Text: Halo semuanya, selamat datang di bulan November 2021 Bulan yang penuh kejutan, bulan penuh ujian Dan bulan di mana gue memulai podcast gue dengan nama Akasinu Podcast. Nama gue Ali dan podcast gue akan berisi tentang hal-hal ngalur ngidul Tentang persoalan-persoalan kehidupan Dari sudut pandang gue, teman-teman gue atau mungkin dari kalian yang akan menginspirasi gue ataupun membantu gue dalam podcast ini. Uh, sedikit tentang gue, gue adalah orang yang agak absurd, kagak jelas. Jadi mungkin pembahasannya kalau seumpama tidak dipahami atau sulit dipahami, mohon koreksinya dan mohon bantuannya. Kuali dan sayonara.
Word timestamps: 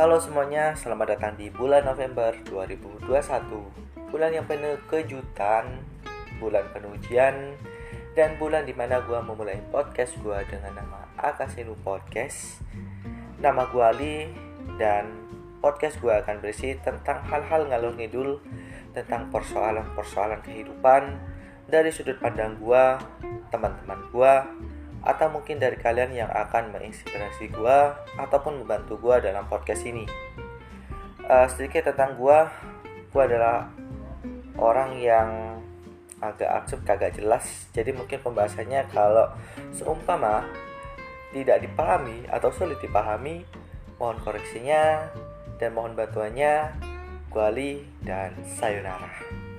Halo 0.00 0.16
semuanya, 0.16 0.72
selamat 0.72 1.12
datang 1.12 1.36
di 1.36 1.52
bulan 1.52 1.84
November 1.84 2.32
2021 2.48 3.04
Bulan 4.08 4.32
yang 4.32 4.48
penuh 4.48 4.80
kejutan, 4.88 5.76
bulan 6.40 6.64
penuh 6.72 6.96
ujian 6.96 7.52
Dan 8.16 8.40
bulan 8.40 8.64
di 8.64 8.72
mana 8.72 9.04
gue 9.04 9.20
memulai 9.20 9.60
podcast 9.68 10.16
gue 10.24 10.40
dengan 10.48 10.80
nama 10.80 11.04
Akasinu 11.20 11.76
Podcast. 11.84 12.64
Nama 13.44 13.68
gue 13.68 13.84
Ali 13.84 14.18
dan 14.80 15.20
podcast 15.60 16.00
gue 16.00 16.16
akan 16.16 16.40
berisi 16.40 16.80
tentang 16.80 17.20
hal-hal 17.28 17.68
ngalur 17.68 17.92
ngidul 17.92 18.40
Tentang 18.96 19.28
persoalan-persoalan 19.28 20.40
kehidupan 20.40 21.20
Dari 21.68 21.92
sudut 21.92 22.16
pandang 22.16 22.56
gue, 22.56 22.84
teman-teman 23.52 24.00
gue 24.08 24.34
atau 25.00 25.32
mungkin 25.32 25.56
dari 25.56 25.80
kalian 25.80 26.12
yang 26.12 26.30
akan 26.30 26.76
menginspirasi 26.76 27.48
gue 27.48 27.78
ataupun 28.20 28.60
membantu 28.64 29.00
gue 29.00 29.32
dalam 29.32 29.48
podcast 29.48 29.84
ini. 29.88 30.04
Uh, 31.24 31.46
sedikit 31.48 31.88
tentang 31.92 32.20
gue, 32.20 32.38
gue 33.08 33.22
adalah 33.22 33.70
orang 34.60 35.00
yang 35.00 35.60
agak 36.20 36.50
absurd, 36.52 36.84
kagak 36.84 37.16
jelas. 37.16 37.68
Jadi 37.72 37.96
mungkin 37.96 38.20
pembahasannya 38.20 38.92
kalau 38.92 39.32
seumpama 39.72 40.44
tidak 41.32 41.64
dipahami 41.64 42.28
atau 42.28 42.52
sulit 42.52 42.76
dipahami, 42.84 43.46
mohon 43.96 44.20
koreksinya 44.20 45.08
dan 45.56 45.72
mohon 45.72 45.96
bantuannya. 45.96 46.88
Kuali 47.30 47.86
dan 48.02 48.34
sayonara. 48.58 49.49